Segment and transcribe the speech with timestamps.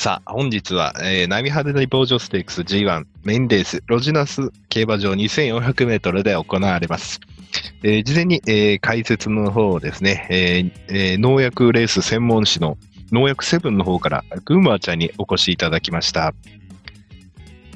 [0.00, 7.20] さあ、本日は、えー、ナミハデのボージョステークス G1 メインレース、ロジナス競馬場2400メートルで行われます。
[7.82, 12.78] えー事前に、えー解説の方をですね、えーえー農薬レース専門誌の
[13.12, 16.32] 農薬セブンの方から、グーマーちゃんにお越しいただきました。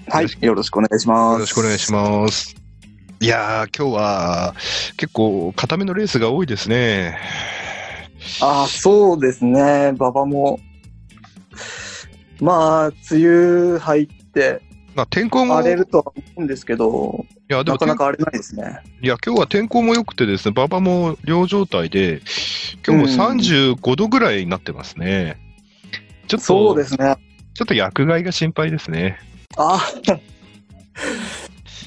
[0.09, 1.34] はい、よろしくお願いします。
[1.34, 2.56] よろしくお願いします。
[3.20, 4.54] いやー、今日は
[4.96, 7.18] 結構固めのレースが多いですね。
[8.41, 9.93] ああ、そうですね。
[9.98, 10.59] 馬場も。
[12.41, 14.62] まあ、梅雨入って
[14.95, 18.80] まあ、天候も、い荒れるとは思うんですけど、や、でもなかなか荒れないですね。
[19.02, 22.23] いや、今日は天候も良くてですね、馬場も良状態で、
[22.87, 25.37] 今日も35度ぐらいになってますね。
[26.28, 27.16] ちょっと、そうですね。
[27.55, 29.19] ちょっと薬害が心配ですね。
[29.56, 29.80] ああ。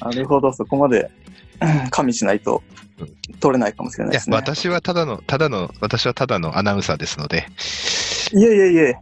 [0.04, 1.10] なるほど、そこまで
[1.60, 2.62] うん加味しないと
[3.40, 4.36] 取れないかもしれないです、ね。
[4.36, 7.46] 私はただの、ただの、私はただのアナウンサーですので。
[8.32, 8.98] いえいえいえ。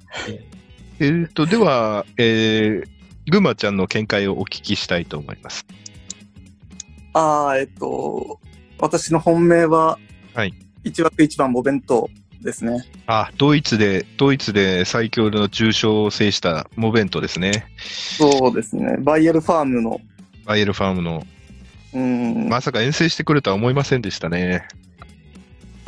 [0.99, 5.67] えーと、では、えー、ぐまちゃんの見解をお聞きしたいと思います。
[7.13, 8.41] ああ、えっと、
[8.79, 9.99] 私の本命は、
[10.35, 10.55] はい。
[10.85, 12.09] 一枠一番お弁当
[12.43, 12.85] ですね。
[13.07, 17.67] あ、ドイツで、ドイツで最強の重賞を制したモベントですね。
[18.19, 18.97] そうですね。
[19.01, 20.01] バイエルファームの、
[20.45, 21.27] バイエルファームの。
[21.93, 24.67] うん、まさか遠征してくるとは思いませんでしたね。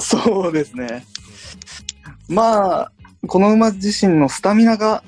[0.00, 1.04] そうですね。
[2.28, 2.92] まあ、
[3.26, 5.02] この馬自身のスタミナが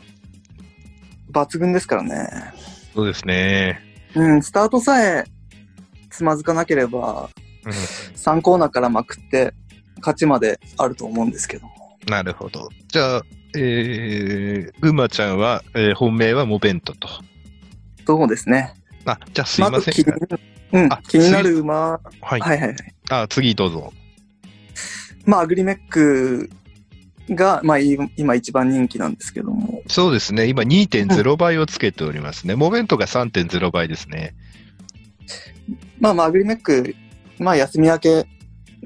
[1.32, 2.28] 抜群ですからね。
[2.94, 3.80] そうですね。
[4.14, 5.24] うん、スタートさえ
[6.10, 7.30] つまずかなければ、
[7.64, 9.54] うん3コーナーからまくって、
[9.98, 11.66] 勝ちまであると思うんですけど。
[12.06, 12.68] なるほど。
[12.88, 13.22] じゃあ、
[13.56, 17.08] えー、ぐまちゃんは、えー本命はモベントと。
[18.06, 18.74] そうですね。
[19.06, 20.14] あ、じゃあすいませんず気に。
[20.72, 22.40] うんあ、気になる馬、はい。
[22.40, 22.76] はいはいはい。
[23.10, 23.92] あ、次どうぞ。
[25.24, 26.50] まあ、アグリメック
[27.34, 29.82] が、まあ、い今一番人気なんですけども。
[29.86, 30.46] そうですね。
[30.46, 32.56] 今2.0倍をつけておりますね。
[32.56, 34.34] モベントが3.0倍ですね。
[35.98, 36.94] まあまあ、アグリメック、
[37.38, 38.26] まあ、休み明け、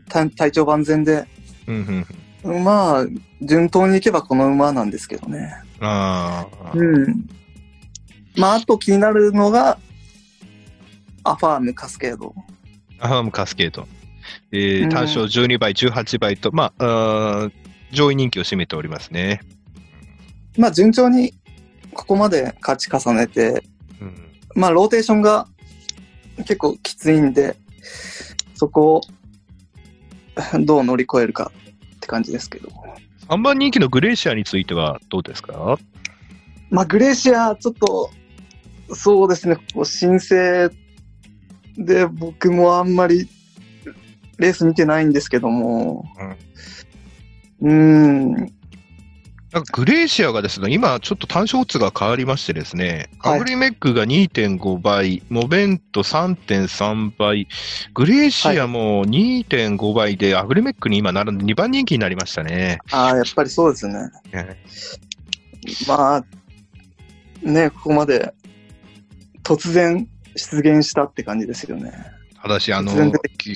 [0.08, 1.26] 体体調万全で、
[1.66, 2.06] うん
[2.44, 3.06] うんまあ、
[3.40, 5.54] 順当にいけばこの馬なんですけどね。
[5.80, 5.86] うん。
[5.86, 6.72] ああ。
[6.74, 7.26] うん。
[8.36, 9.78] まあ、あと気になるのが、
[11.22, 12.34] アファームカスケード。
[12.98, 13.86] アファームカスケード。
[14.52, 17.63] えー、うん単勝12倍、18倍と、まあ、あー
[17.94, 19.40] 上位人気を占めておりますね。
[20.58, 21.32] まあ、順調に
[21.94, 23.64] ここまで勝ち重ねて、
[24.00, 24.14] うん、
[24.54, 25.48] まあ、ローテーションが
[26.38, 27.56] 結構きついんで、
[28.54, 29.00] そこを
[30.60, 31.52] どう乗り越えるか
[31.96, 32.68] って感じですけど。
[33.28, 35.78] 3番人気のグレーシアについてはどうですか？
[36.70, 38.10] まあ、グレーシア、ちょっと、
[38.94, 40.70] そうですね、こう申請
[41.76, 43.28] で僕もあんまり
[44.38, 46.36] レース見てないんですけども、うん、
[47.72, 48.32] ん、
[49.54, 57.46] なんかグレーシアがですね、今ちょっと単勝オッズが変わりましてですね、はいアグリメックが2.5倍、モベント3.3倍、
[57.94, 62.80] グレーシアも2.5倍で、アグリメックに今並んで2番人気になりましたね。
[62.90, 64.10] ああ、やっぱりそうですね。
[64.32, 64.56] え
[65.86, 66.24] まあ、
[67.42, 68.34] ね、ここまで
[69.44, 71.92] 突然出現したって感じですよね。
[72.42, 72.92] ただし、あの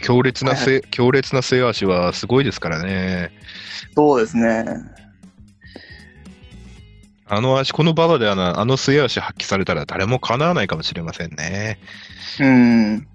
[0.03, 3.31] 強烈なはいせ、強烈な末足はすごいですからね。
[3.94, 4.65] そうですね。
[7.31, 11.78] あの足、この馬場であのあの末足発揮されたら誰も叶わないかもしれませんね。
[12.41, 13.06] うん。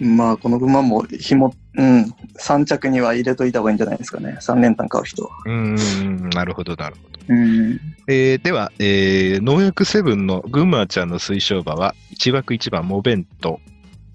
[0.00, 4.36] まあ、この馬も紐、うん、3着には入れといた方がいいんじゃないですかね。
[4.40, 5.30] 3連単買う人は。
[5.44, 7.18] うーん、なるほど、なるほど。
[7.28, 7.80] うん。
[8.06, 13.60] えーでは、えー農薬セブンの群馬ちゃんの推奨馬は、1枠1番モベント、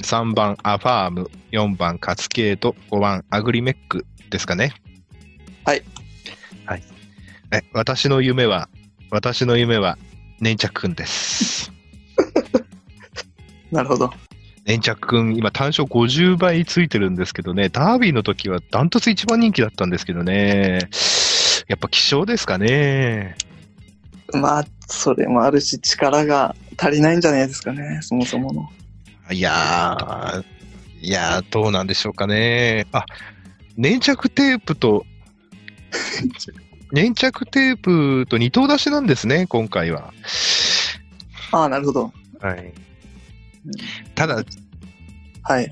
[0.04, 4.74] 3番アファーム、4番カツケート、5番アグリメックですかね。
[5.66, 5.84] はい。
[6.66, 6.84] はい。
[7.52, 8.70] え私の夢は、
[9.10, 9.98] 私の夢は、
[10.40, 11.72] 粘着くんです。
[13.72, 14.12] なるほど。
[14.66, 20.80] 粘着くん、今単勝50倍ついてるんですけどね、ダービーの時はダントツ一番人気だったんですけどね、
[21.68, 23.36] やっぱ希少ですかね。
[24.34, 28.70] まあ、それもあるし、力が足りないんじゃないですかね、そもそもの。
[29.34, 30.44] いやー、
[31.02, 32.86] いやー、どうなんでしょうかね。
[32.92, 33.06] あ、
[33.76, 35.06] 粘着テープと、
[36.94, 40.14] 粘着テープと二頭出しなんですね、今回は。
[41.52, 42.14] ああ、なるほど。
[42.40, 42.74] はい。
[44.16, 44.44] ただ、
[45.44, 45.70] はい。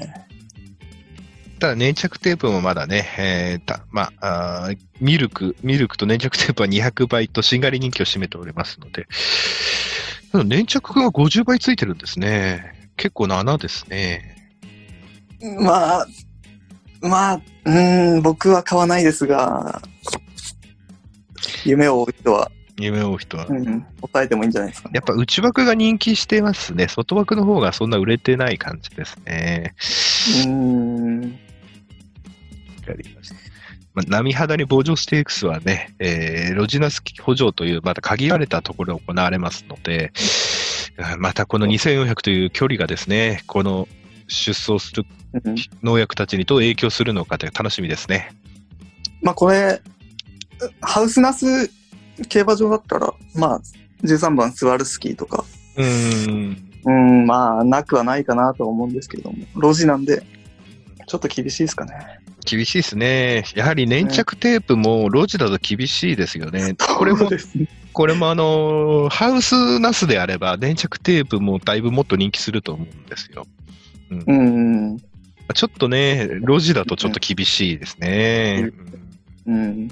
[1.59, 9.07] ただ粘着テープもまだね、えーたまああーミルク、ミルクと粘着テープは200倍としんがり人気を占めておりますので、
[10.33, 12.80] 粘着が50倍ついてるんですね。
[13.01, 14.35] 結構な穴ですね。
[15.59, 16.07] まあ、
[17.01, 19.81] まあ、うーん、僕は買わないですが、
[21.65, 23.47] 夢を追う人は、夢を追う人は。
[23.47, 24.91] うん、答えてもいいんじゃないですかね。
[24.93, 26.87] やっぱ内枠が人気してますね。
[26.87, 29.73] 外枠の方がそんな売れてない感じですね。
[30.45, 31.21] うーん。
[31.21, 31.27] わ
[32.85, 33.35] かりました。
[33.95, 40.60] まあ、波肌に防除ステークスはね、えー、ロジナス補助というまた限られたところで行われますので、あ
[41.17, 43.87] またこの2400という距離がですね、この
[44.27, 48.33] 出走するうん農薬たちにどう影響するのかで楽しみですね。
[49.21, 49.81] まあこれ、
[50.81, 51.69] ハウスナス
[52.27, 53.61] 競馬場だったら、まあ、
[54.03, 55.43] 13番スワルスキーとか、
[55.77, 56.71] うーん。
[56.83, 60.23] うん、まあ、なくはないかなとは思うんですけれども、路地なんで、
[61.07, 61.93] ちょっと厳しいですかね。
[62.45, 63.43] 厳しいですね。
[63.55, 66.75] やはり粘着テープもロジだと厳しいですよね。
[66.97, 67.29] これも。
[67.93, 73.45] これもあの、ハウスナスであれば粘着テープもだいぶもっと人気すると思うんですよ。
[74.09, 74.97] うん、
[75.53, 78.71] ちょっとね、路地だとちょっと厳しいですね。
[79.45, 79.91] うん。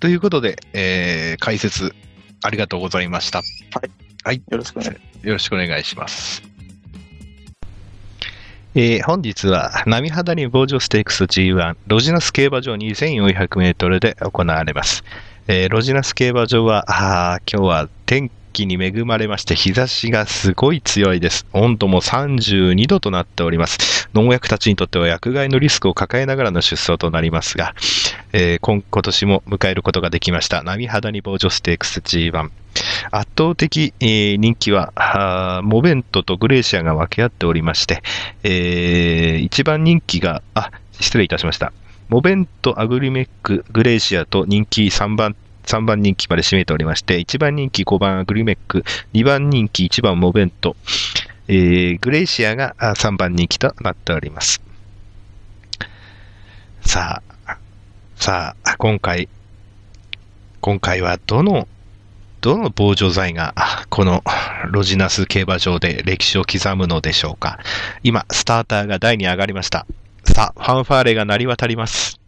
[0.00, 1.94] ということで、えー解説
[2.42, 3.42] ありがとうございました。
[4.24, 4.42] はい。
[4.50, 6.51] よろしくお願いしよろしくお願いします。
[8.74, 15.04] えー本日は、波肌に防除ステークス G1 ロジナス競馬場2400メートルで行われます。
[15.46, 16.86] えーロジナス競馬場は、
[17.46, 21.46] 今日は天気に恵まれまして、日差しがすごい強いです。
[21.52, 24.08] 温度も32度となっております。
[24.14, 27.74] 農薬たちにとっては薬害のリスクを抱えながらの出走となりますが、
[28.32, 30.62] えー今今年も迎えることができました。
[30.62, 32.50] 波肌に防除ステークス G1。
[33.10, 38.02] 圧倒的、えー人気は、モベントとグレーシアが分け合っておりまして、
[38.42, 40.70] えー一番人気が、あ、
[41.00, 41.72] 失礼いたしました。
[42.08, 50.76] モベント、アグリメック、グレーシアと人気3番、3番人気まで占めておりまして、1番人気5番アグリメック、2番人気1番モベント、
[51.48, 54.62] えーグレーシアが3番人気となっております。
[56.82, 57.56] さあ、
[58.16, 59.28] さあ、今回、
[60.60, 61.66] 今回はどの
[62.42, 63.54] どの防除剤が
[63.88, 64.22] この
[64.70, 67.58] ロジナス競馬場で歴史を刻むのでしょうか
[68.02, 69.86] 今、スターターが台に上がりました。
[70.24, 72.21] さあ、ファンファーレが鳴り渡ります。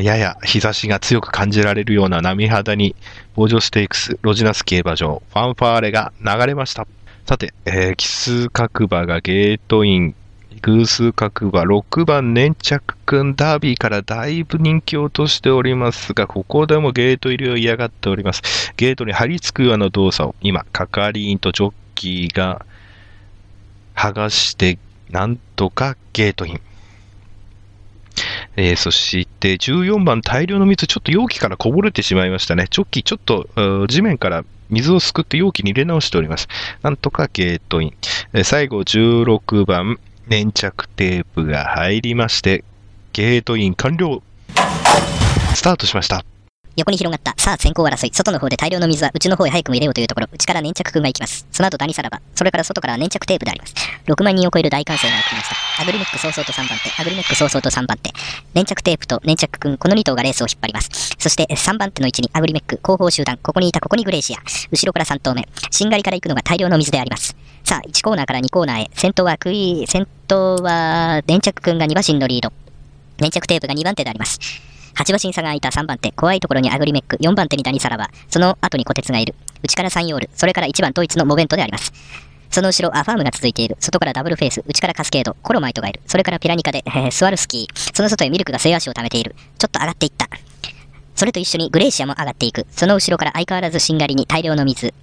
[0.00, 2.94] やや日差しが強く感じられるような波肌に、
[3.34, 6.86] 防除ステークス、ロジナス競馬場、ファンファーレが流れました。
[7.26, 10.14] さて、えー奇数角馬がゲートイン、
[10.62, 18.72] 偶数角馬、6番粘着くんダービーからだいぶ人気を落としておりますが、ここでもゲート入りを嫌がっております。
[18.76, 22.64] ゲートに張り付くような動作を、今、係員とジョッキーが
[23.94, 24.78] 剥がして、
[25.10, 26.60] なんとかゲートイン。
[28.56, 32.66] えーそして14番大量の水、ちょっと容器からこぼれてしまいましたね。
[32.68, 36.48] チョッキちょっと地面から水をすくって容器に入れ直しております。
[36.82, 37.94] なんとかゲートイン。
[38.32, 39.98] えー最後16番
[40.28, 42.64] 粘着テープが入りまして、
[43.12, 44.22] ゲートイン完了。
[45.54, 46.24] スタートしました。
[46.76, 47.34] 横に広がった。
[47.42, 48.10] さあ、先行争い。
[48.12, 50.28] 外の方で大量の水は内の方へ早くも入れようというところ。
[50.30, 51.46] 内から粘着くんが行きます。
[51.50, 52.20] その後、ダニサラバ。
[52.34, 53.74] それから外から粘着テープであります。
[54.06, 55.82] 6万人を超える大歓声が起きました。
[55.82, 57.00] アグリメック早々と3番手。
[57.00, 58.12] アグリメック早々と3番手。
[58.54, 60.90] 粘着テープと粘着くん、この2頭がレースを引っ張ります。
[61.18, 63.38] そして、3番手の位置にアグリメック、後方集団。
[63.42, 64.38] ここにいた、ここにグレーシア。
[64.70, 65.48] 後ろから3頭目。
[65.70, 67.34] しんがりから行くのが大量の水であります。
[67.64, 68.90] さあ、1コーナーから2コーナーへ。
[68.94, 72.52] 先頭はクイー先頭は、粘着くんが2馬身のリード。
[73.18, 74.38] 粘着テープが2番手であります。
[74.96, 79.34] 8馬身差が空いた3番手、怖いところにアグリメック、4番手にダニサラバ、その後に小鉄がいる。
[79.62, 81.92] 内からサンヨール、それから1番統一のモベントであります。
[82.50, 83.76] その後ろ、アファームが続いている。
[83.78, 86.00] 外からダブルフェイス、内からカスケード、コロマイトがいる。
[86.06, 87.94] それからピラニカで、えースワルスキー。
[87.94, 89.34] その外へミルクが末足を溜めている。
[89.58, 90.28] ちょっと上がっていった。
[91.14, 92.66] それと一緒にグレーシアも上がっていく。
[92.70, 94.94] その後ろから相変わらずしんがりに大量の水。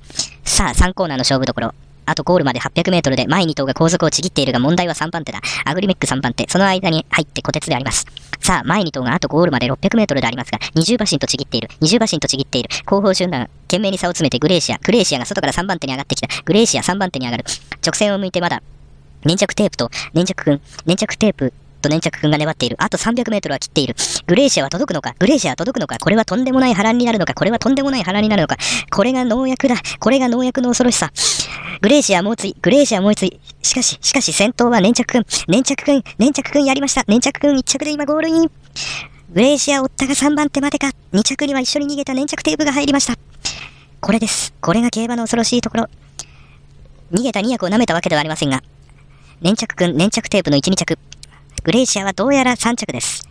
[0.44, 1.74] さあ、3コーナーの勝負どころ。
[2.06, 5.40] あとゴールまで800メートルで前2頭が後続をちぎっているが問題は3番手だ。
[5.66, 6.46] アグリメック3番手。
[6.50, 8.06] その間に入って小鉄であります。
[8.40, 11.70] さあ、前2頭があとゴールまで600メートルでありますが、20馬身とちぎっている。
[11.82, 12.70] 20馬身とちぎっている。
[12.86, 14.80] 後方集団、懸命に差を詰めてグレーシア。
[14.80, 16.28] グレーシアが外から3番手に上がってきた。
[16.44, 17.46] グレーシア3番手に上がる。
[17.86, 18.62] 直線を向いてまだ、
[19.26, 22.78] 粘着テープと粘着くん、粘着テープと粘着くんが粘っている。
[22.80, 23.96] あと300メートルは切っている。
[24.26, 25.16] グレーシアは届くのか？
[25.20, 25.98] グレーシアは届くのか？
[26.00, 27.34] これはとんでもない波乱になるのか？
[27.36, 28.58] これはとんでもない波乱になるのか？
[28.90, 29.76] これが農薬だ。
[30.00, 31.12] これが農薬の恐ろしさ。
[31.82, 33.40] グレーシア猛追、グレーシア猛追。
[33.62, 37.04] しかし、しかし先頭は粘着くん、粘着くん、粘着くんやりました。
[37.08, 38.50] 粘着くん1着で今ゴールイン。
[39.34, 40.92] グレーシア追ったが3番手までか。
[41.12, 43.16] 2着には一緒に逃げた粘着テープが入りました。
[44.00, 44.54] これです。
[44.62, 45.88] これが競馬の恐ろしいところ。
[47.12, 48.62] 逃げた2役を舐めたわけではありませんが、
[49.42, 50.98] 粘着くん、粘着テープの1、2着。
[51.64, 53.26] グレイシアはどうやら3着です。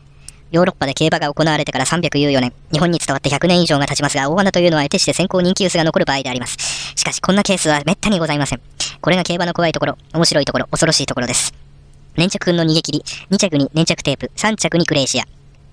[0.53, 6.57] ヨーロッパで競馬が行われてから314年、日本に伝わって100年以上が経ちますが、大穴というのは得てして先行人気薄が残る場合であります。
[6.97, 8.61] しかし、こんなケースは滅多にございません。
[9.03, 11.53] これが競馬の怖いところ、面白いところ、恐ろしいところです。
[12.17, 15.25] 粘着くんの逃げ切り、2着に粘着テープ、3着にグレイシア。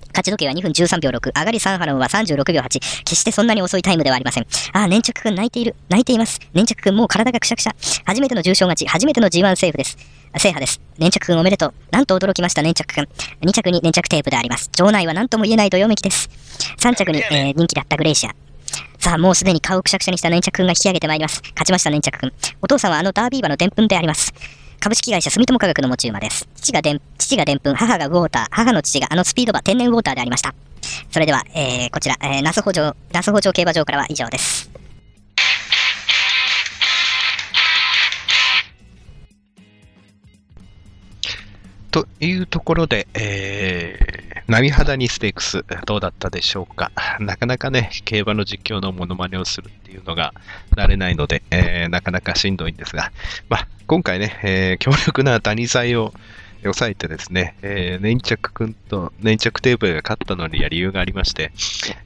[0.08, 2.68] 勝ち時計は2分13秒6、上がり3波論は36秒8。
[3.04, 4.46] 決してそんなに遅いタイムではありません。
[4.74, 5.76] ああ、粘着くん泣いている。
[5.88, 6.38] 泣いています。
[6.52, 7.74] 粘着くんもう体がくしゃくしゃ。
[8.04, 10.19] 初めての重賞勝ち、初めての G1 セーフです。
[10.38, 10.80] 制覇です。
[10.98, 11.74] 粘着くんおめでとう。
[11.90, 13.08] なんと驚きました、粘着くん。
[13.42, 14.70] 2着に粘着テープであります。
[14.76, 16.28] 場内は何とも言えないどよめきです。
[16.78, 18.34] 3着に、えー人気だったグレイシア。
[18.98, 21.42] さあ、もうすでに顔をくしゃくしゃにした粘着くんが引き上げてまいります。
[21.42, 22.32] 勝ちました、粘着くん。
[22.62, 24.32] お父さんはあのダービー馬の伝粉であります。
[24.78, 26.48] 株式会社住友化学の持ち馬です。
[26.56, 30.54] 父がでん、父がでんぷん、母がウォーター、母の父があのスピード馬天然ウォーターでありました。
[31.10, 34.70] それでは、えー、こちら、えー、那須北条、那須北条競馬場からは以上です。
[41.90, 46.92] というところで、えー、波肌にステークス、どうだったでしょうか。
[47.18, 50.32] なかなかね、競馬の実況のモノマネをするっていうのが
[50.76, 53.12] 慣れないので、えー、なかなかしんどいんですが、
[53.48, 56.12] まあ、今回ね、えー、強力なダニ剤を
[56.62, 61.52] 抑えてですね、えー、粘着くんと粘着テープが勝ったのには理由がありまして、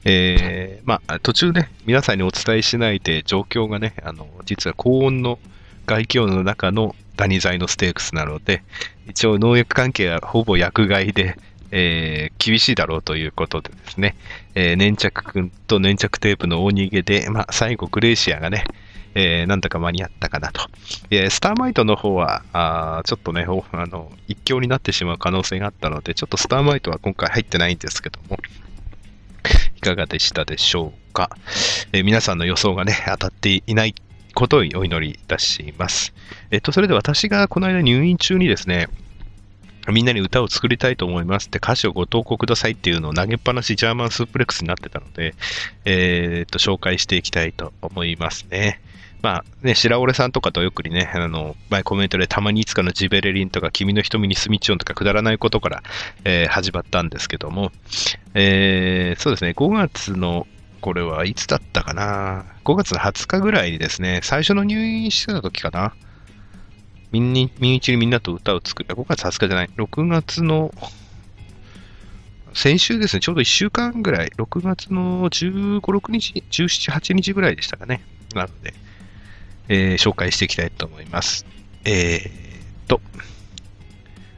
[0.05, 5.39] えー、まあ、途中ね、皆さんにお伝えしないで状況がね、あの、実は高温の
[5.85, 8.63] 外気温の中のダニ剤のステークスなので、
[9.07, 11.37] 一応農薬関係はほぼ薬害で、
[11.71, 14.15] えー厳しいだろうということでですね、
[14.53, 18.65] えー粘着くんと粘着テープの大逃げで、まあ、最後グレーシアがね、
[19.15, 20.61] えーなんだか間に合ったかなと。
[21.09, 28.37] えスターマイトの方は、あちょっとね、あの、一強になってしまう可能性があったので、ちょっとスターマイトは今回入ってないんですけども、
[29.77, 31.29] いかがでしたでしょうか。
[31.93, 33.95] えー皆さんの予想がね、当たっていない
[34.35, 36.13] ことをお祈りいたします。
[36.51, 38.87] えっと、それで私がこの間入院中にですね、
[39.91, 45.35] みんなに歌を作りたいと思いますって歌詞をご投稿くださいっていうのを投げっぱなしジャーマンスープレックスになってたので、
[45.85, 48.81] えーっと、紹介していきたいと思いますね。
[49.21, 55.83] まあね、白折さんとかとよくにね、あの、前コメントでたまにいつかのジベレリンとか君の瞳にスミチオンとかくだらないことから、
[56.25, 57.71] えー始まったんですけども、
[58.33, 60.45] えーそうですね、5月の、
[60.85, 65.95] これはいつだったかな ?5 月20日ぐらいにですね、最初の入院してた時かな？
[67.11, 68.89] みんに、みん一にみんなと歌を作る。
[68.93, 69.69] 5月20日じゃない。
[69.77, 70.71] 6月の、
[72.53, 78.03] 先週ですね、ちょうど1週間ぐらい、6月の15、6日、17、8日ぐらいでしたかね。
[78.35, 78.75] なので、
[79.69, 81.47] えー紹介していきたいと思います。
[81.83, 82.31] えーっ
[82.87, 83.01] と、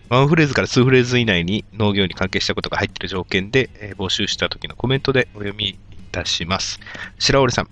[0.08, 5.77] ワンフレーズから2フレーズ以内に農業に関係したことが入っている条件で、えー募集した時のコメントでお読み
[6.18, 6.80] たします。
[7.20, 7.70] 白織さん、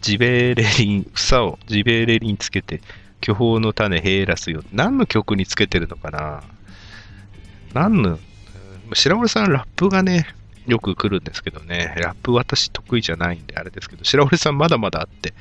[0.00, 2.80] ジベレリン、房をジベレリンつけて、
[3.20, 4.62] 巨峰の種ヘーラスよ。
[4.72, 6.42] 何の曲につけてるのかな？
[7.72, 8.18] 何の、
[8.92, 10.26] 白織さんラップがね、
[10.66, 15.32] よく来るんですけどね、ラップ私得意じゃないんであれですけど、白織さんまだまだあって、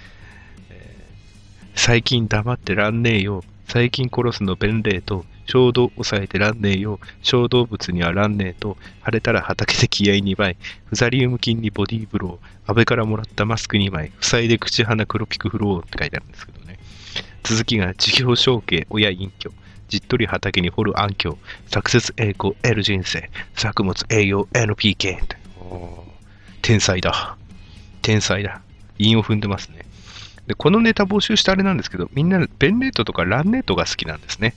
[0.69, 1.03] えー
[1.75, 3.43] 最近黙ってらんねえよ。
[3.73, 6.99] 最近殺すの弁礼と、衝動抑えてらんねえよ。
[7.23, 10.57] 小動物にはらんねえと、晴れたら畑で気合2倍。
[10.85, 12.69] フザリウム菌にボディーブロー。
[12.69, 14.11] 安倍からもらったマスク2枚。
[14.21, 16.77] 塞いで口鼻黒ピクフローって書いてあるんですけどね。
[17.41, 19.49] 続きが事業承継、親隠居。
[19.87, 21.39] じっとり畑に掘る暗渠。
[21.65, 23.31] 作節栄光、得る人生。
[23.55, 25.17] 作物栄養、NPK。
[26.61, 27.35] 天才だ。
[28.03, 28.61] 天才だ。
[28.99, 29.79] 韻を踏んでますね。
[30.47, 34.55] で、このネタ募集してあれなんですけど、みんなペンネートとかランネートが好きなんですね。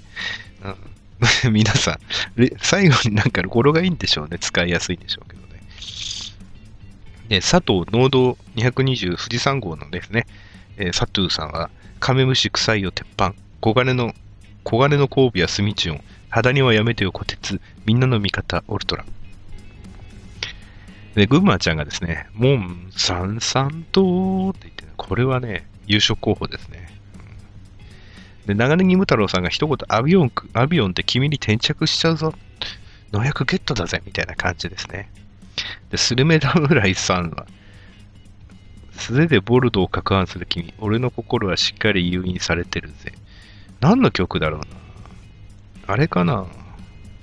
[1.45, 1.99] うん、 皆さん、
[2.59, 4.39] 最後になんか語呂がいいんでしょうね。
[4.39, 5.63] 使いやすいんでしょうけどね。
[7.29, 10.27] で、佐藤農道220富士山号のですね、
[10.77, 14.15] えー佐藤さんは、カメムシ臭いよ鉄板、小金の、
[14.65, 19.05] 小金の交尾やスミチオン、肌にはやめてよ小鉄、みんなの味方、オルトラ。
[21.15, 26.89] で、グンマーちゃんがですね、モンサンサンとって言って、これはね、優勝候補ですね。
[28.47, 32.35] で、長ネギム太郎さんが一言、アビオン、アビオンって君に転着しちゃうぞ。
[33.13, 35.11] 農薬ゲットだぜ、みたいな感じですね。
[35.91, 37.47] で、スルメ侍さんは、
[38.93, 43.13] 素手でボルドを攪拌する君、俺の心はしっかり誘引されてるぜ。
[43.81, 44.67] 何の曲だろうな。
[45.89, 46.47] あれかな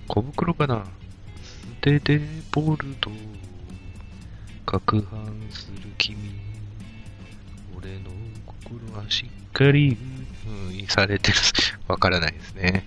[0.08, 0.86] 小袋かな
[1.42, 3.14] 素手でボルドを
[4.66, 6.18] 攪拌する君、
[8.80, 9.98] 心はしっかり
[10.72, 11.38] 誘引されてる。
[11.88, 12.86] わからないですね。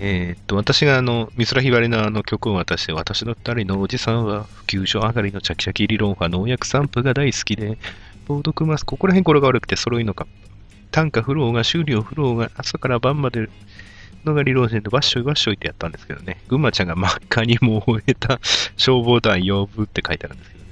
[0.00, 7.78] えーっと、私があの、美空ひばりのあの曲を渡して、私の二人のおじさんは、普及所上がりのチャキチャキ理論派農薬散布が大好きで、
[8.26, 8.86] ボード組ます。
[8.86, 10.28] ここら辺これが悪くて揃いのか。
[10.92, 13.48] 単価フローが、終了フローが、朝から晩まで
[14.24, 16.42] のが理論線でわっしょいわっしょいってやったんですけどね。
[16.46, 18.38] 群馬ちゃんが真っ赤に燃えた
[18.76, 20.70] 消防団呼ぶって書いてあるんですけどね。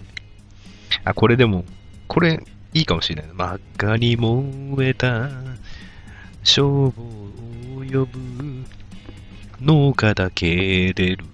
[1.03, 1.65] あ、これでも、
[2.07, 2.45] これ
[2.77, 3.31] いいかもしれない。
[3.33, 5.31] 真っ赤に燃えた
[6.45, 8.65] 消防を呼ぶ
[9.63, 11.25] 農家だけ出る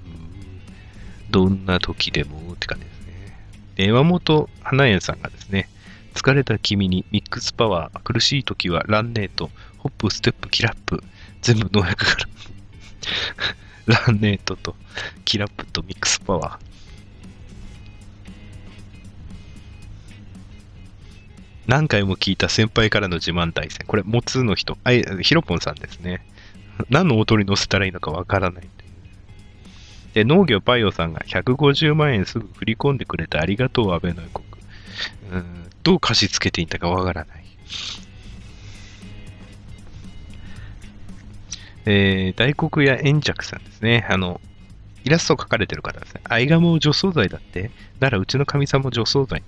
[1.30, 3.38] どんな時でもって感じですね。
[3.74, 5.68] で山本花園さんがですね、
[6.14, 11.02] 疲れた君にミックスパワー、苦しい時はランネート、ホップ、ステップ、キラップ、
[11.40, 12.16] 全部農薬か
[13.88, 14.76] らランネートと
[15.24, 16.71] キラップとミックスパワー。
[21.66, 23.86] 何回も聞いた先輩からの自慢大戦。
[23.86, 24.76] これ、モツの人。
[24.84, 24.90] あ、
[25.20, 26.24] ヒロポンさんですね。
[26.90, 28.68] 何の音に乗せたらいいのかわからない
[30.14, 34.58] で、農業パイオさんが150万円すぐ振り込んでくれてありがとう、安倍の予告。
[35.32, 35.44] うん
[35.82, 37.44] どう貸し付けていいんだかわからない。
[41.84, 44.06] えー、大黒屋円着さんですね。
[44.08, 44.40] あの、
[45.04, 46.20] イラストを描かれてる方ですね。
[46.24, 47.72] アイガモ除草剤だって？
[47.98, 49.42] ならうちの神様も除草剤。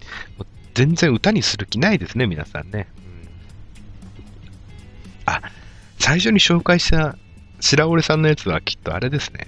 [0.74, 2.88] 全然歌にする気ないですね、皆さんね。
[2.98, 3.28] うん、
[5.26, 5.40] あ、
[5.98, 7.16] 最初に紹介した
[7.60, 9.46] 白折さんのやつはきっとあれですね。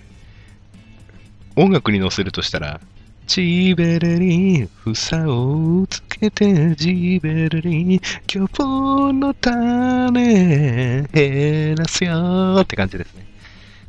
[1.56, 2.80] 音楽に乗せるとしたら、
[3.26, 13.26] ジベレリン、房をつけて、ジベレリン、巨峰の種、減らすよって感じですね。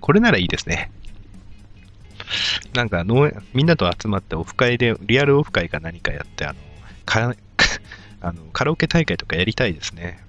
[0.01, 0.89] これならいいですね。
[2.73, 6.59] なんか農、みんなと集まってオフ会で、リアルオフ会か何かやって、あの、
[7.07, 7.33] か
[8.21, 10.19] あのカラオケ大会とかやりたいですね。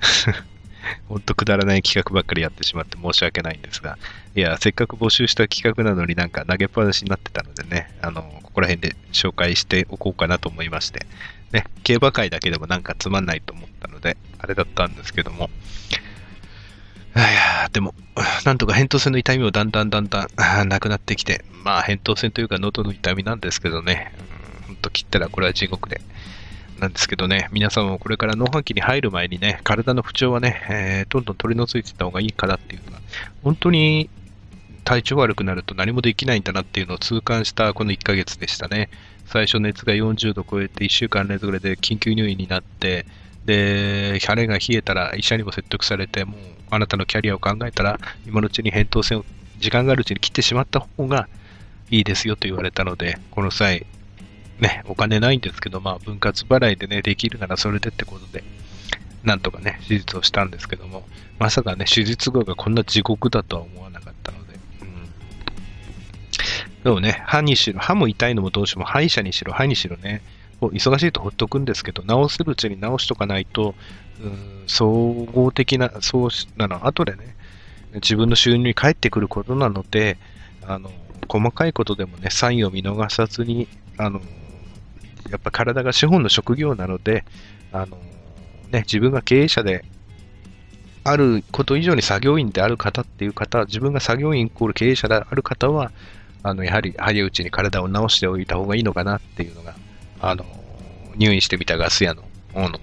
[1.08, 3.98] ほんとくだらない企画ばっかりやってしまって申し訳ないんですが、
[4.34, 11.06] いや、せっかく募集した企画なのになんか投げっぱなしになってたのでね、あの、ここら辺で紹介しておこうかなと思いまして、
[11.52, 15.50] ね、競馬会だけでもなんかつまんないと思ったので、あれだったんですけども、
[17.16, 17.94] いやでも、
[18.44, 20.28] なんとか扁桃腺の痛みもだんだんだんだ
[20.64, 24.12] んなくなってきて、まあ、扁桃腺というか喉の痛みなんですけどね、
[24.70, 26.00] ほんと切ったらこれは地獄で、
[26.78, 33.00] なんですけどね、皆さんもこれから農飯期に入る前にね、体の不調はね、えー、どんどん取り除いていった方がいいかなっていうのが、
[33.42, 34.08] 本当に
[34.84, 38.88] 体調悪くなると何もできないんだなっていうのを痛感したこの1ヶ月でしたね。
[39.26, 43.06] 最初熱が40度超えて1週間連続で緊急入院になって、
[43.44, 46.36] で、晴れが冷えたら医者にも説得されて、もう
[46.70, 49.24] あなたのキャリアを考えたら、今のうちに扁桃腺を
[49.58, 51.28] 時間があるうちに切ってしまった方が
[51.90, 53.86] いいですよと言われたので、この際、
[54.60, 58.44] ね、お金ないんですけど、まあ、分割払いでね、できるならそれでってことで、
[59.24, 61.04] なんとかね、手術をしたんですけども、
[61.38, 66.82] まさかね、手術後がこんな地獄だとは思わなかったので、うん。
[66.84, 70.22] でもね、歯にしろ、歯も痛いのもどうしても、歯医者にしろ、歯にしろね、
[70.60, 73.74] 忙しいとほっとくんですけど、治せるうちに治しとかないと、
[74.22, 74.90] うん、総
[75.32, 77.34] 合的な、そうなの、後でね、
[77.94, 80.18] 自分の収入に返ってくることなので、
[80.66, 80.90] あの、
[81.28, 84.20] 細かいことでもね、サインを見逃さずに、あの、
[85.28, 87.24] やっぱ体が資本の職業なので、
[87.72, 87.98] あの、
[88.70, 89.84] ね、自分が経営者で
[91.04, 95.92] あること以上に作業員である方っていう方、自分が作業員イコール経営者である方は、
[96.42, 99.74] あの、やはり早いうちに体を治しておいた方がいいのかなっていうのが、
[100.20, 100.44] あの、
[101.16, 102.22] 入院してみたガス屋の、
[102.54, 102.78] の、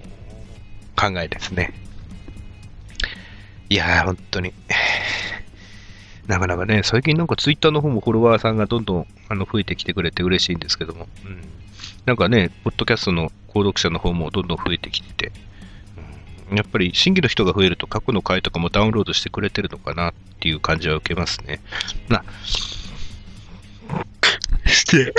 [0.96, 1.72] 考えですね。
[3.68, 4.52] いやー、本当に。
[6.26, 11.42] なかなかね、最近なんかツイッターの方もフォロワーさんがどんどんあの増えてきてくれて嬉しいんですけども、うん。
[12.06, 15.32] なんかね、ポッドキャストの購読者の方もどんどん増えてきてて、
[16.50, 21.60] うん、やっぱり新規の人が増えると過去の回とかもダウンロードしてくれてるのかなっていう感じは受けますね。
[22.08, 22.24] な、
[24.66, 25.14] して、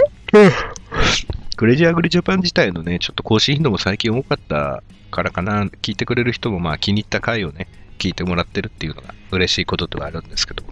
[1.56, 7.68] クレジアグリジャパン自体のね、ちょっと更新頻度も最近多かったからかな、聞いてくれる人もまあ気に入った回をね、
[7.98, 10.64] 聞いてもらってるっていうのが嬉しいことではあるんですけど、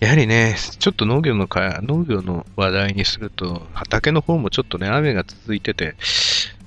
[0.00, 5.94] やはりね、ちょっと農業のか、農業の話題にすると、畑の方もちょっとね、雨が続いてて、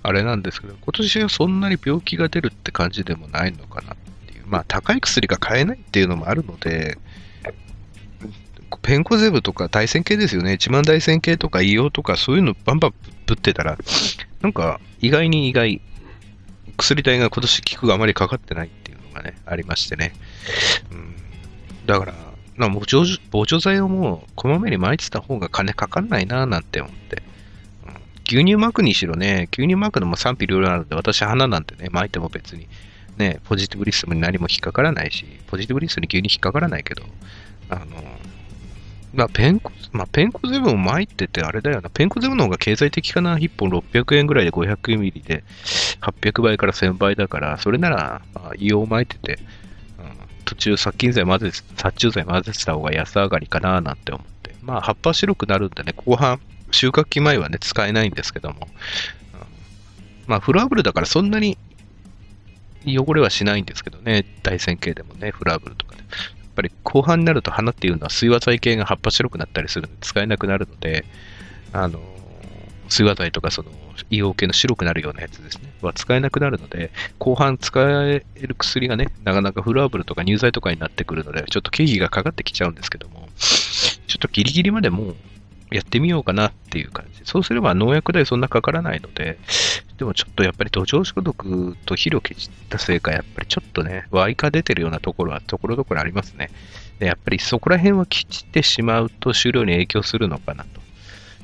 [0.03, 4.43] あれなんですけど、今年はそんなに病気が出るって感じでもないのかなっていう。
[4.45, 6.97] まあ、高い薬が買えないっていうのもあるので、
[8.83, 10.53] ペンコゼブとか対戦系ですよね。
[10.53, 12.93] 一万大線系とか硫黄とかそういうのバンバン
[13.25, 13.77] ぶってたら、
[14.41, 15.81] なんか意外に意外、
[16.77, 20.13] 薬代が今年効くがあまりかかってないっていうのがね、ありましてね。
[20.91, 21.15] うん、
[21.85, 27.23] だから、な防除防除剤をもうこまめに撒いてた方が金かかんないななんて思って。
[27.85, 27.93] うん、
[28.25, 32.67] 牛乳巻くにしろね、牛乳巻くのも賛否両論あるので、私花なんてね、巻いても別に
[33.17, 37.03] ね、ポジティブリストに何も引っかからないし、ポジティブリストに牛乳引っかからないけど、
[37.69, 37.85] あの、
[39.13, 41.89] まあ、ペンコ、まあ、ペンコゼブンを巻いててあれだよな。
[41.89, 45.43] ペンコゼブンの方が経済的かな？1本600円ぐらいで500ミリで
[46.01, 49.39] 800倍から1000倍だから、それなら、まあ、硫黄を巻いてて、
[50.53, 54.55] 途中殺菌剤混ぜ、殺虫剤混ぜてた方が安上がりかななんて思って。
[54.61, 56.39] まあ、葉っぱ白くなるんでね、後半、
[56.71, 58.67] 収穫期前はね、使えないんですけども。
[59.33, 59.39] うん、
[60.27, 61.57] まあ、フラブルだからそんなに
[62.85, 64.25] 汚れはしないんですけどね。
[64.43, 66.01] 大線形でもね、フラブルとかで。
[66.01, 71.03] やっぱり後半になると花っていうのは水和剤系が葉っぱ白くなったりするので使えなくなるので、
[71.71, 71.99] あの、
[72.93, 73.71] 水和剤とかその
[74.11, 85.15] 硫黄系の白くなるようなやつですね、は使えなくなるので、後半使える薬がね、なかなかフラーブルとか乳剤とかになってくるので、ちょっと経費がかかってきちゃうんですけども、ちょっとギリギリまでもう
[85.71, 87.21] やってみようかなっていう感じ。
[87.23, 89.39] そうすれば農薬代そんなかからないので、
[89.97, 96.51] でもちょっとやっぱり土壌消毒と肥料を削ったせいか、やっぱりちょっとね、ワイ化出てるようなところはところどころありますね。
[96.99, 100.82] でやっぱりそこら辺は切ってしまうと収量に影響するのかなと。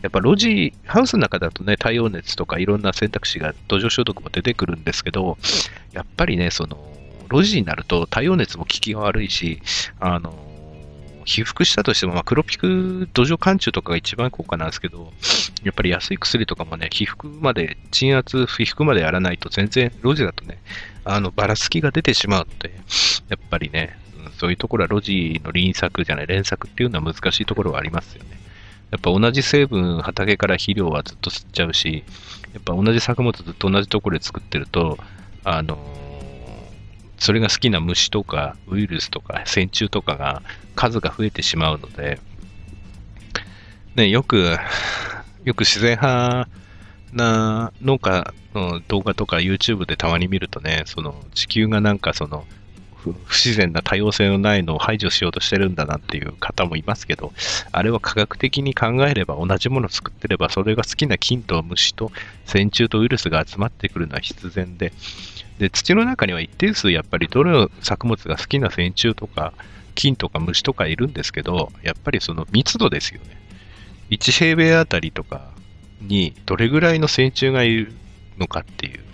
[0.01, 5.37] やっぱ路地、ハウスの中だとね、太陽熱とかいろんな選択肢が土壌消毒も出てくるんですけど、
[5.91, 6.77] やっぱりね、その、
[7.31, 9.61] 路地になると太陽熱も効きが悪いし、
[9.99, 10.33] あの、
[11.25, 15.13] 被覆したとしても、まあ、黒ピク土壌貫中とかが一番効果なんですけど、
[15.63, 20.57] やっぱり安い薬とかもね、被覆まで、鎮圧、被覆までやらないと全然、路地だとね、
[21.05, 22.73] あの、ばらつきが出てしまうので、
[23.29, 23.99] やっぱりね、
[24.39, 28.39] そういうところは路地の輪作じゃない、連作っていうのは難しいところはありますよね。
[28.91, 32.03] やっぱ同じ成分、畑から肥料はずっと吸っちゃうし、
[32.53, 34.97] やっぱ同じ作物ずっと同じところで作ってると、
[35.43, 35.77] あの
[37.17, 40.41] それが好きな虫とかウイルスとか線虫とかが
[40.75, 42.19] 数が増えてしまうので、
[43.95, 44.57] ね、よく、
[45.43, 46.47] よく自然派
[47.13, 52.45] な農家の動画とか YouTube でたまに見るとね、その地球がなんかその
[53.03, 57.33] 不自然な多様性のないのを排除しようとしてるんだなっていう方もいますけど、
[57.71, 62.11] あれは科学的に考えれば同じものを作ってれば、それが好きな菌と虫と
[62.45, 64.91] 線虫とウイルスが集まってくるのは必然で、
[65.59, 69.53] で、土の中には一定数やっぱりどの作物が好きな線虫とか
[69.95, 73.37] 菌とか虫とかいるんですけど、やっぱりその密度ですよね。
[74.09, 75.51] 1平米あたりとか
[76.01, 77.93] にどれぐらいの線虫がいる
[78.37, 79.08] のかっていう。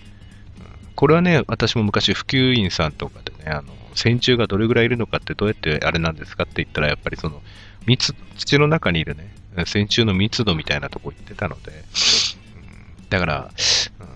[0.95, 7.41] これはね、私も昔普及員さんとかでね、あの、線虫がどれぐらいいるのかってどうやってあれなんですかって言ったら、やっぱりその、
[7.85, 9.33] 密、土の中にいるね、
[9.65, 13.51] 線虫の密度みたいなとこ言ってたので、うん、だから、
[13.99, 14.15] うん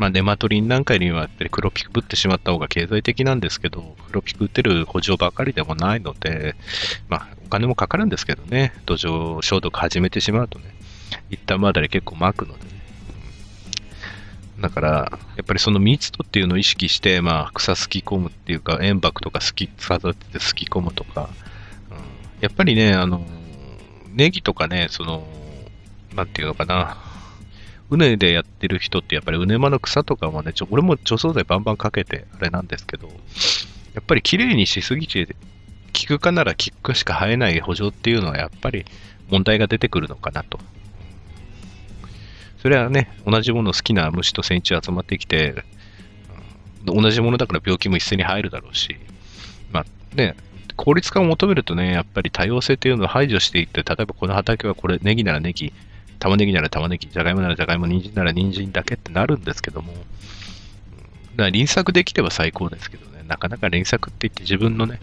[0.00, 6.54] まあ、ネマトリンなんかよりはやっぱり黒ピク打ってしまった方が経済的なんですけど、黒ピク打ってる補助ばかりでもないので、
[7.10, 10.74] まあ、お金もかかるんですけどね、土壌消毒始めてしまうとね、
[11.28, 12.79] 一旦まだで結構巻くのでね。
[14.60, 14.88] だから、
[15.36, 21.30] やっぱりその密度っていうのを意識して、まあ、草すき込むっていうか、塩爆とかすき、育ててすき込むとか、
[21.90, 21.96] うん、
[22.40, 23.24] やっぱりね、あの、
[24.12, 25.26] ネギとかね、その、
[26.14, 26.98] なんていうのかな、
[27.90, 33.08] うねでやってる人ってやっぱりうねまの草とかもね、ちょ俺も除草剤バンバンかけてあれなんですけど、
[33.94, 35.34] やっぱり綺麗にしすぎて、効
[36.06, 38.84] くかなら効くしか生えない補助っていうのはやっぱり
[39.28, 40.60] 問題が出てくるのかなと。
[42.62, 45.64] それはね、同じもの好きな虫と線虫集まってきて、
[46.84, 48.96] 同じものだから病気も一斉に入るだろうし、
[49.72, 50.36] まあね、
[50.76, 55.72] 効率化を求めるとね、やっぱり多様性っていうのを排除していって、例えばこの畑はこれ、ネギならネギ、
[56.18, 60.06] 玉ねぎなら玉ねぎ、じゃがいもならじゃがいも、人参なら人参だけってなるんですけども、だか
[61.36, 65.00] ら輪作できれば最高ですけどね、なかなか連作って言って自分のね、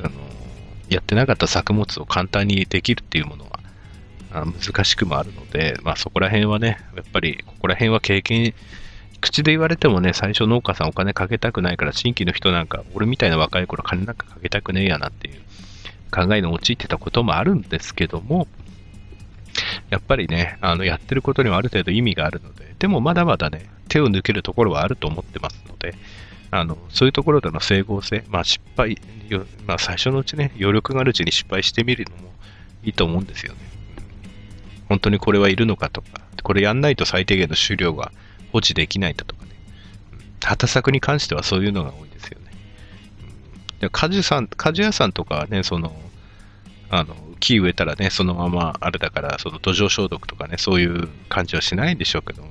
[0.00, 0.10] あの
[0.88, 3.60] やってなかった作物を簡単にできるっていうものは
[4.32, 8.54] 難しくもあるので、まあそこら辺はね、やっぱりここら辺は経験、
[9.20, 15.40] 口で言われてもね、最初農家さんお金かけたくないから、新規の人なんか、俺みたいな若い頃金なんかかけたくねえやなっていう
[16.10, 18.48] 考えに陥ってたこともあるんですけども、
[19.90, 25.94] やっぱりね、あの、やってることにはある程度意味があるので、でもまだまだね、手を抜けるところはあると思ってますので、
[26.50, 28.98] あの、そういうところでの整合性、まあ失敗、
[29.66, 32.32] まあ最初のうちね、余力があるうちに失敗してみるのも
[32.82, 33.60] いいと思うんですよね。
[34.92, 38.12] 本当にこれはいるのかとか、これやんないと最低限の終了が
[38.52, 39.52] 保持できないだとかね。
[40.44, 42.50] 畑作に関してはそういうのが多いですよね。
[43.80, 45.96] で果樹さん、果樹屋さんとかはね、その、
[46.90, 52.50] あの、木植えたらね、そのままあれだから、その土壌消毒とかね、そういう感じはしないんでしょうけども、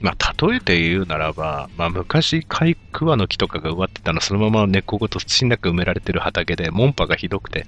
[0.00, 7.66] まあ、例えて言うならば、まあ、昔、貝桑の木とかが植わってたの、そのまま根っこごと土の中埋められてる畑で、門波がひどくて、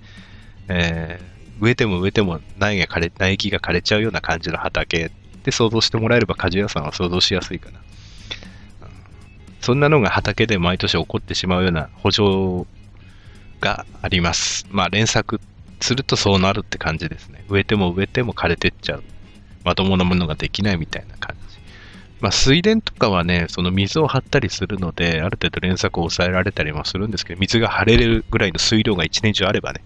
[0.66, 5.10] えー、植えても植えても苗が枯れ、苗木が枯れちゃうような感じの畑
[5.44, 7.80] で想像してもらえれば、果樹屋さんは想像しやすいかな。
[9.60, 12.66] そんなのが畑で毎年起こってしまうような補助
[13.60, 14.66] があります。
[14.70, 15.40] まあ、連作
[15.80, 17.44] するとそうなるって感じですね。
[17.48, 19.04] 植えても植えても枯れてっちゃう。
[19.64, 21.58] まともなものができないみたいな感じ。
[22.20, 29.82] まあ、水田とかはね、その水を張ったりするので、ある程度連作を抑えられたりもするんですけど、水が張れるぐらいの水量が一年中あればね。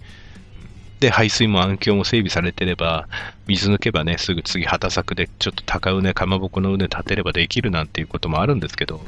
[1.01, 3.09] で、排水も暗渠も整備されてれば、
[3.47, 9.01] 水抜けばね、すぐ次畑作でちょっと高畝、かまぼこの畝立てればできるなんていうこともあるんですけど、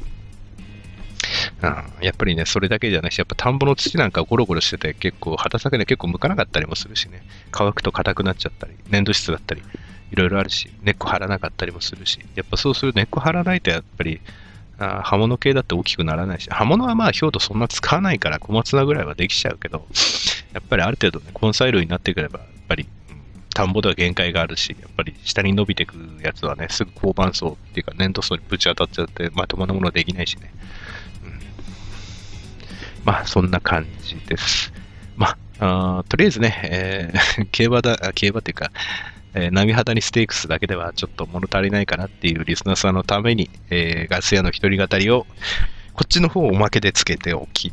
[1.63, 9.63] うん、やっぱりね、それだけじゃないし、やっぱ田んぼの土なんかゴロゴロしてて、結構、畑作で結構向かなかったりもするしね、乾くと硬くなっちゃったり、粘土質だったり、
[10.13, 14.21] いろいろあるし、根っこ張らなかったりもするし、やっぱそうする根っこ張らないとやっぱり、
[14.81, 19.87] あ刃物系だって大きくならないし、刃物はまあ、表土そんな使わないから小松菜ぐらいはできちゃうけど、
[20.55, 22.89] やっぱりある程度ね、根菜類になってくれば、やっぱり、
[23.55, 30.51] 田んぼでは限界があるし、やっぱり下に伸びてくやつはね、すぐ交番層っていうか粘土層にぶち当たっちゃって、まともなものはできないしね。
[31.25, 31.41] うん、
[33.05, 34.73] まあ、そんな感じです。
[35.17, 38.71] まあ、あとりあえずね、えー、 競馬だ、競馬っていうか、
[39.35, 45.27] えー、波肌にステークスだけではちょっと物足りないかなっていうリスナーさんのために、えー、ガス屋の一人語りを、
[45.95, 47.73] こっちの方をおまけでつけておき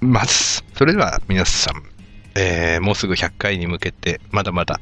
[0.00, 0.64] ます。
[0.74, 1.82] それでは皆さん、
[2.34, 4.80] えー、もうすぐ100回に向けて、まだまだ、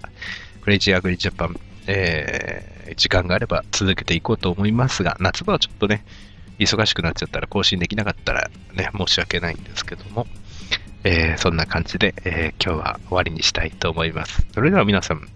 [0.62, 6.04] クレイジーアグリジャパン、えー、時間があれば続けていこうと思いますが、夏場はちょっとね、
[6.58, 10.26] 忙しくなっちゃったら更新できなかったらね、申し訳ないんですけども、
[11.04, 14.46] えー、そんな感じで、えー、今日は終わりにしたいと思います。
[14.52, 15.28] それでは皆さん、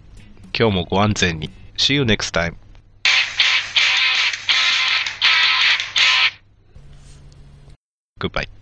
[0.57, 1.51] 今日もご安全に。
[1.77, 2.55] See you next time.
[8.21, 8.62] Goodbye.